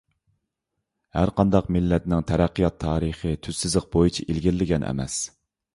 [1.17, 5.25] ھەرقانداق مىللەتنىڭ تەرەققىيات تارىخى تۈز سىزىق بويىچە ئىلگىرىلىگەن ئەمەس.